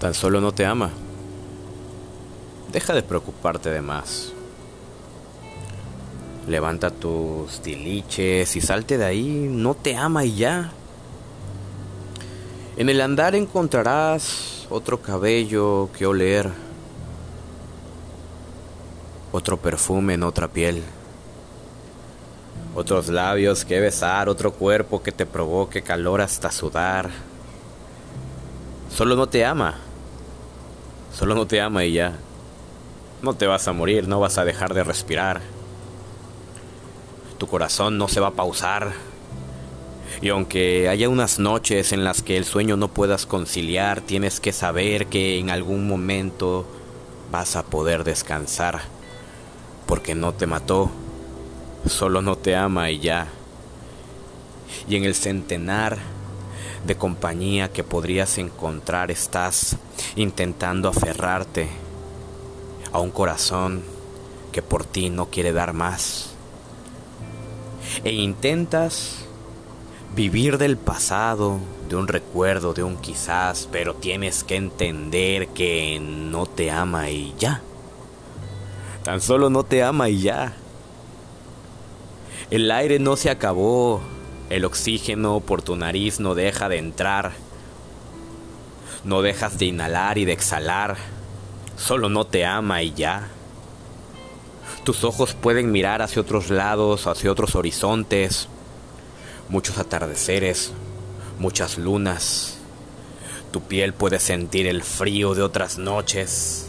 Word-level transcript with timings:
Tan 0.00 0.14
solo 0.14 0.40
no 0.40 0.52
te 0.52 0.64
ama. 0.64 0.90
Deja 2.72 2.94
de 2.94 3.02
preocuparte 3.02 3.70
de 3.70 3.80
más. 3.80 4.32
Levanta 6.46 6.90
tus 6.90 7.60
tiliches 7.60 8.54
y 8.56 8.60
salte 8.60 8.96
de 8.96 9.04
ahí. 9.04 9.48
No 9.50 9.74
te 9.74 9.96
ama 9.96 10.24
y 10.24 10.36
ya. 10.36 10.70
En 12.76 12.88
el 12.88 13.00
andar 13.00 13.34
encontrarás 13.34 14.66
otro 14.70 15.02
cabello 15.02 15.90
que 15.98 16.06
oler, 16.06 16.48
otro 19.32 19.56
perfume 19.56 20.14
en 20.14 20.22
otra 20.22 20.46
piel, 20.46 20.84
otros 22.76 23.08
labios 23.08 23.64
que 23.64 23.80
besar, 23.80 24.28
otro 24.28 24.52
cuerpo 24.52 25.02
que 25.02 25.10
te 25.10 25.26
provoque 25.26 25.82
calor 25.82 26.20
hasta 26.20 26.52
sudar. 26.52 27.10
Solo 28.94 29.16
no 29.16 29.28
te 29.28 29.44
ama, 29.44 29.74
solo 31.12 31.34
no 31.34 31.46
te 31.46 31.60
ama 31.60 31.84
y 31.84 31.92
ya. 31.92 32.16
No 33.22 33.34
te 33.34 33.46
vas 33.46 33.66
a 33.68 33.72
morir, 33.72 34.06
no 34.08 34.20
vas 34.20 34.38
a 34.38 34.44
dejar 34.44 34.74
de 34.74 34.84
respirar. 34.84 35.40
Tu 37.38 37.46
corazón 37.46 37.98
no 37.98 38.08
se 38.08 38.20
va 38.20 38.28
a 38.28 38.32
pausar 38.32 38.92
y 40.20 40.30
aunque 40.30 40.88
haya 40.88 41.08
unas 41.08 41.38
noches 41.38 41.92
en 41.92 42.02
las 42.02 42.22
que 42.22 42.36
el 42.36 42.44
sueño 42.44 42.76
no 42.76 42.88
puedas 42.88 43.24
conciliar, 43.24 44.00
tienes 44.00 44.40
que 44.40 44.52
saber 44.52 45.06
que 45.06 45.38
en 45.38 45.50
algún 45.50 45.86
momento 45.86 46.66
vas 47.30 47.54
a 47.54 47.64
poder 47.64 48.02
descansar, 48.02 48.80
porque 49.86 50.16
no 50.16 50.34
te 50.34 50.46
mató, 50.46 50.90
solo 51.86 52.20
no 52.20 52.36
te 52.36 52.56
ama 52.56 52.90
y 52.90 52.98
ya. 52.98 53.28
Y 54.88 54.96
en 54.96 55.04
el 55.04 55.14
centenar 55.14 55.98
de 56.84 56.96
compañía 56.96 57.72
que 57.72 57.84
podrías 57.84 58.38
encontrar 58.38 59.10
estás 59.10 59.76
intentando 60.16 60.88
aferrarte 60.88 61.68
a 62.92 63.00
un 63.00 63.10
corazón 63.10 63.82
que 64.52 64.62
por 64.62 64.84
ti 64.84 65.10
no 65.10 65.26
quiere 65.26 65.52
dar 65.52 65.72
más. 65.72 66.30
E 68.04 68.12
intentas 68.12 69.24
vivir 70.14 70.58
del 70.58 70.76
pasado, 70.76 71.58
de 71.88 71.96
un 71.96 72.08
recuerdo, 72.08 72.74
de 72.74 72.82
un 72.82 72.96
quizás, 72.96 73.68
pero 73.70 73.94
tienes 73.94 74.44
que 74.44 74.56
entender 74.56 75.48
que 75.48 76.00
no 76.00 76.46
te 76.46 76.70
ama 76.70 77.10
y 77.10 77.34
ya. 77.38 77.62
Tan 79.04 79.20
solo 79.20 79.48
no 79.50 79.64
te 79.64 79.82
ama 79.82 80.08
y 80.08 80.20
ya. 80.20 80.54
El 82.50 82.70
aire 82.70 82.98
no 82.98 83.16
se 83.16 83.30
acabó, 83.30 84.00
el 84.50 84.64
oxígeno 84.64 85.40
por 85.40 85.62
tu 85.62 85.76
nariz 85.76 86.20
no 86.20 86.34
deja 86.34 86.68
de 86.68 86.78
entrar. 86.78 87.32
No 89.04 89.22
dejas 89.22 89.58
de 89.58 89.66
inhalar 89.66 90.18
y 90.18 90.24
de 90.24 90.32
exhalar, 90.32 90.96
solo 91.76 92.08
no 92.08 92.26
te 92.26 92.44
ama 92.44 92.82
y 92.82 92.92
ya. 92.92 93.28
Tus 94.84 95.04
ojos 95.04 95.34
pueden 95.34 95.70
mirar 95.70 96.02
hacia 96.02 96.22
otros 96.22 96.50
lados, 96.50 97.06
hacia 97.06 97.30
otros 97.30 97.54
horizontes, 97.54 98.48
muchos 99.48 99.78
atardeceres, 99.78 100.72
muchas 101.38 101.78
lunas. 101.78 102.58
Tu 103.52 103.62
piel 103.62 103.94
puede 103.94 104.18
sentir 104.18 104.66
el 104.66 104.82
frío 104.82 105.34
de 105.34 105.42
otras 105.42 105.78
noches. 105.78 106.66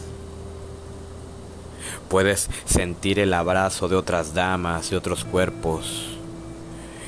Puedes 2.08 2.48
sentir 2.64 3.18
el 3.18 3.32
abrazo 3.34 3.88
de 3.88 3.96
otras 3.96 4.34
damas 4.34 4.92
y 4.92 4.94
otros 4.94 5.24
cuerpos. 5.24 6.19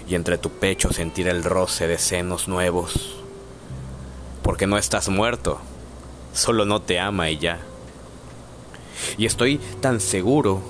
Y 0.09 0.15
entre 0.15 0.39
tu 0.39 0.51
pecho 0.51 0.93
sentir 0.93 1.29
el 1.29 1.45
roce 1.45 1.87
de 1.87 1.99
senos 1.99 2.49
nuevos. 2.49 3.17
Porque 4.43 4.67
no 4.67 4.79
estás 4.79 5.09
muerto, 5.09 5.61
solo 6.33 6.65
no 6.65 6.83
te 6.83 6.99
ama 6.99 7.31
y 7.31 7.39
ya. 7.39 7.61
Y 9.17 9.27
estoy 9.27 9.59
tan 9.81 10.01
seguro 10.01 10.63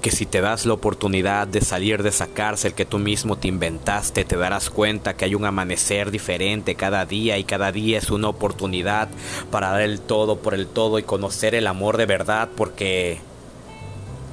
que 0.00 0.10
si 0.10 0.26
te 0.26 0.40
das 0.40 0.64
la 0.64 0.74
oportunidad 0.74 1.46
de 1.48 1.60
salir 1.60 2.02
de 2.02 2.10
esa 2.10 2.28
cárcel 2.28 2.74
que 2.74 2.84
tú 2.84 2.98
mismo 2.98 3.36
te 3.36 3.48
inventaste, 3.48 4.24
te 4.24 4.36
darás 4.36 4.70
cuenta 4.70 5.14
que 5.14 5.24
hay 5.24 5.34
un 5.34 5.44
amanecer 5.44 6.10
diferente 6.10 6.74
cada 6.74 7.04
día 7.04 7.38
y 7.38 7.44
cada 7.44 7.72
día 7.72 7.98
es 7.98 8.10
una 8.10 8.28
oportunidad 8.28 9.08
para 9.50 9.70
dar 9.70 9.82
el 9.82 10.00
todo 10.00 10.38
por 10.38 10.54
el 10.54 10.66
todo 10.66 10.98
y 10.98 11.02
conocer 11.02 11.54
el 11.54 11.66
amor 11.66 11.96
de 11.96 12.06
verdad 12.06 12.48
porque 12.56 13.20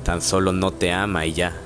tan 0.03 0.22
solo 0.22 0.51
no 0.51 0.72
te 0.72 0.91
ama 0.91 1.25
y 1.25 1.33
ya. 1.33 1.64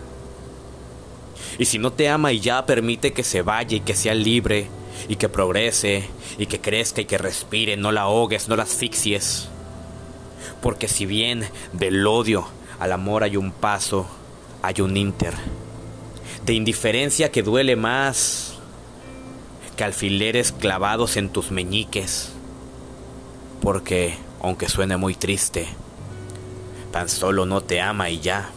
Y 1.59 1.65
si 1.65 1.77
no 1.77 1.91
te 1.91 2.07
ama 2.07 2.31
y 2.31 2.39
ya, 2.39 2.65
permite 2.65 3.11
que 3.11 3.23
se 3.23 3.41
vaya 3.41 3.77
y 3.77 3.81
que 3.81 3.93
sea 3.93 4.15
libre 4.15 4.67
y 5.09 5.17
que 5.17 5.27
progrese 5.27 6.05
y 6.37 6.45
que 6.45 6.61
crezca 6.61 7.01
y 7.01 7.05
que 7.05 7.17
respire, 7.17 7.75
no 7.75 7.91
la 7.91 8.03
ahogues, 8.03 8.47
no 8.47 8.55
la 8.55 8.63
asfixies. 8.63 9.49
Porque 10.61 10.87
si 10.87 11.05
bien 11.05 11.47
del 11.73 12.07
odio 12.07 12.47
al 12.79 12.93
amor 12.93 13.23
hay 13.23 13.35
un 13.35 13.51
paso, 13.51 14.07
hay 14.61 14.79
un 14.79 14.95
inter. 14.95 15.33
De 16.45 16.53
indiferencia 16.53 17.29
que 17.29 17.43
duele 17.43 17.75
más 17.75 18.57
que 19.75 19.83
alfileres 19.83 20.53
clavados 20.53 21.17
en 21.17 21.29
tus 21.29 21.51
meñiques. 21.51 22.31
Porque, 23.61 24.15
aunque 24.41 24.69
suene 24.69 24.95
muy 24.95 25.13
triste, 25.13 25.67
tan 26.93 27.09
solo 27.09 27.45
no 27.45 27.61
te 27.61 27.81
ama 27.81 28.09
y 28.09 28.21
ya. 28.21 28.49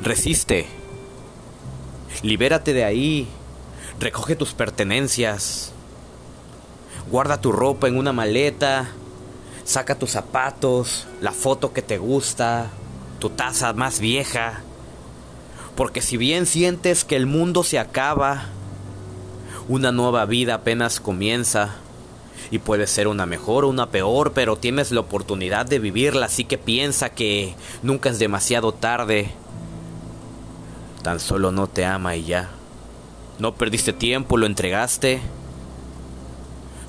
Resiste. 0.00 0.85
Libérate 2.22 2.72
de 2.72 2.84
ahí. 2.84 3.28
Recoge 4.00 4.36
tus 4.36 4.52
pertenencias. 4.52 5.72
Guarda 7.10 7.40
tu 7.40 7.52
ropa 7.52 7.88
en 7.88 7.96
una 7.96 8.12
maleta 8.12 8.88
Saca 9.66 9.98
tus 9.98 10.12
zapatos, 10.12 11.08
la 11.20 11.32
foto 11.32 11.72
que 11.72 11.82
te 11.82 11.98
gusta, 11.98 12.70
tu 13.18 13.30
taza 13.30 13.72
más 13.72 13.98
vieja. 13.98 14.60
Porque 15.74 16.00
si 16.00 16.16
bien 16.16 16.46
sientes 16.46 17.04
que 17.04 17.16
el 17.16 17.26
mundo 17.26 17.64
se 17.64 17.80
acaba, 17.80 18.44
una 19.66 19.90
nueva 19.90 20.24
vida 20.24 20.54
apenas 20.54 21.00
comienza. 21.00 21.78
Y 22.52 22.60
puede 22.60 22.86
ser 22.86 23.08
una 23.08 23.26
mejor 23.26 23.64
o 23.64 23.68
una 23.68 23.90
peor, 23.90 24.34
pero 24.34 24.54
tienes 24.54 24.92
la 24.92 25.00
oportunidad 25.00 25.66
de 25.66 25.80
vivirla, 25.80 26.26
así 26.26 26.44
que 26.44 26.58
piensa 26.58 27.08
que 27.08 27.56
nunca 27.82 28.10
es 28.10 28.20
demasiado 28.20 28.70
tarde. 28.70 29.32
Tan 31.06 31.20
solo 31.20 31.52
no 31.52 31.68
te 31.68 31.84
ama 31.84 32.16
y 32.16 32.24
ya. 32.24 32.48
No 33.38 33.54
perdiste 33.54 33.92
tiempo, 33.92 34.36
lo 34.36 34.44
entregaste 34.44 35.20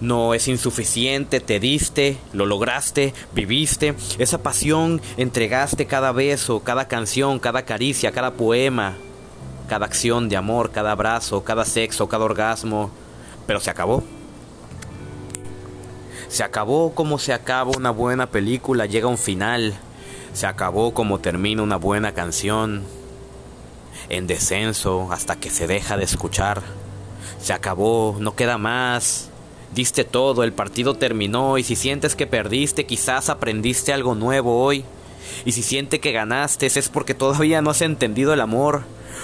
no 0.01 0.33
es 0.33 0.47
insuficiente, 0.47 1.39
te 1.39 1.59
diste, 1.59 2.17
lo 2.33 2.47
lograste, 2.47 3.13
viviste, 3.35 3.93
esa 4.17 4.39
pasión 4.39 5.01
entregaste 5.17 5.85
cada 5.85 6.11
beso, 6.11 6.61
cada 6.61 6.87
canción, 6.87 7.37
cada 7.37 7.61
caricia, 7.61 8.11
cada 8.11 8.33
poema, 8.33 8.95
cada 9.69 9.85
acción 9.85 10.29
de 10.29 10.37
amor, 10.37 10.71
cada 10.71 10.93
abrazo, 10.93 11.43
cada 11.43 11.63
sexo, 11.63 12.09
cada 12.09 12.25
orgasmo, 12.25 12.89
pero 13.45 13.59
se 13.59 13.69
acabó. 13.69 14.03
Se 16.27 16.43
acabó 16.43 16.95
como 16.95 17.19
se 17.19 17.33
acaba 17.33 17.69
una 17.77 17.91
buena 17.91 18.31
película, 18.31 18.87
llega 18.87 19.05
un 19.05 19.19
final. 19.19 19.75
Se 20.33 20.47
acabó 20.47 20.95
como 20.95 21.19
termina 21.19 21.61
una 21.61 21.75
buena 21.75 22.13
canción. 22.13 22.96
En 24.09 24.27
descenso 24.27 25.11
hasta 25.11 25.35
que 25.35 25.49
se 25.49 25.67
deja 25.67 25.97
de 25.97 26.03
escuchar. 26.03 26.61
Se 27.41 27.53
acabó, 27.53 28.17
no 28.19 28.35
queda 28.35 28.57
más. 28.57 29.29
Diste 29.73 30.03
todo, 30.03 30.43
el 30.43 30.53
partido 30.53 30.95
terminó 30.95 31.57
y 31.57 31.63
si 31.63 31.75
sientes 31.75 32.15
que 32.15 32.25
perdiste, 32.25 32.85
quizás 32.85 33.29
aprendiste 33.29 33.93
algo 33.93 34.15
nuevo 34.15 34.63
hoy. 34.63 34.85
Y 35.45 35.51
si 35.51 35.61
sientes 35.61 35.99
que 35.99 36.11
ganaste, 36.11 36.67
es 36.67 36.89
porque 36.89 37.13
todavía 37.13 37.61
no 37.61 37.69
has 37.69 37.81
entendido 37.81 38.33
el 38.33 38.41
amor. 38.41 38.83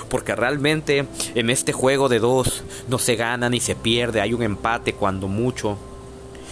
Porque 0.10 0.36
realmente 0.36 1.06
en 1.36 1.50
este 1.50 1.72
juego 1.72 2.10
de 2.10 2.20
dos 2.20 2.64
no 2.88 3.00
se 3.00 3.16
gana 3.16 3.50
ni 3.50 3.60
se 3.60 3.76
pierde, 3.76 4.22
hay 4.22 4.34
un 4.34 4.44
empate 4.44 4.94
cuando 4.94 5.28
mucho. 5.28 5.78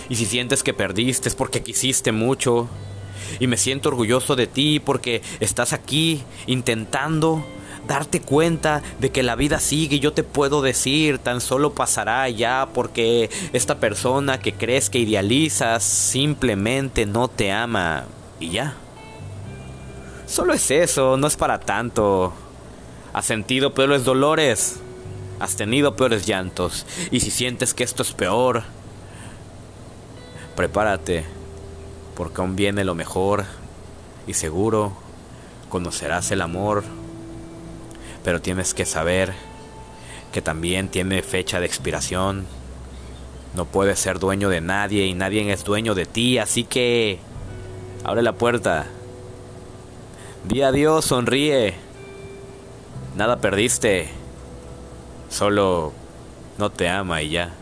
Y 0.09 0.15
si 0.15 0.25
sientes 0.25 0.63
que 0.63 0.73
perdiste 0.73 1.29
es 1.29 1.35
porque 1.35 1.61
quisiste 1.63 2.11
mucho. 2.11 2.67
Y 3.39 3.47
me 3.47 3.57
siento 3.57 3.89
orgulloso 3.89 4.35
de 4.35 4.47
ti 4.47 4.79
porque 4.79 5.21
estás 5.39 5.73
aquí 5.73 6.23
intentando 6.47 7.45
darte 7.87 8.21
cuenta 8.21 8.81
de 8.99 9.11
que 9.11 9.23
la 9.23 9.35
vida 9.35 9.59
sigue 9.59 9.99
yo 9.99 10.13
te 10.13 10.23
puedo 10.23 10.61
decir, 10.61 11.17
tan 11.19 11.41
solo 11.41 11.73
pasará 11.73 12.29
ya 12.29 12.69
porque 12.73 13.29
esta 13.53 13.79
persona 13.79 14.39
que 14.39 14.53
crees 14.53 14.89
que 14.89 14.99
idealizas 14.99 15.83
simplemente 15.83 17.05
no 17.05 17.27
te 17.27 17.51
ama 17.51 18.05
y 18.39 18.49
ya. 18.49 18.75
Solo 20.25 20.53
es 20.53 20.71
eso, 20.71 21.17
no 21.17 21.27
es 21.27 21.35
para 21.35 21.59
tanto. 21.59 22.33
Has 23.13 23.25
sentido 23.25 23.73
peores 23.73 24.05
dolores, 24.05 24.79
has 25.39 25.55
tenido 25.55 25.95
peores 25.95 26.25
llantos 26.25 26.85
y 27.11 27.19
si 27.19 27.31
sientes 27.31 27.73
que 27.73 27.83
esto 27.83 28.03
es 28.03 28.13
peor, 28.13 28.63
prepárate 30.55 31.25
porque 32.15 32.39
aún 32.39 32.55
viene 32.55 32.85
lo 32.85 32.95
mejor 32.95 33.45
y 34.27 34.33
seguro 34.33 34.93
conocerás 35.69 36.31
el 36.31 36.41
amor 36.41 36.83
pero 38.23 38.41
tienes 38.41 38.73
que 38.73 38.85
saber 38.85 39.33
que 40.31 40.41
también 40.41 40.89
tiene 40.89 41.21
fecha 41.21 41.59
de 41.59 41.65
expiración 41.65 42.45
No 43.53 43.65
puedes 43.65 43.99
ser 43.99 44.19
dueño 44.19 44.47
de 44.49 44.61
nadie 44.61 45.05
y 45.05 45.13
nadie 45.13 45.51
es 45.51 45.63
dueño 45.65 45.93
de 45.93 46.05
ti, 46.05 46.37
así 46.37 46.63
que 46.63 47.19
abre 48.03 48.21
la 48.21 48.33
puerta. 48.33 48.85
Di 50.45 50.61
adiós, 50.61 51.05
sonríe. 51.05 51.73
Nada 53.15 53.41
perdiste. 53.41 54.09
Solo 55.29 55.91
no 56.57 56.69
te 56.69 56.87
ama 56.87 57.21
y 57.21 57.31
ya. 57.31 57.53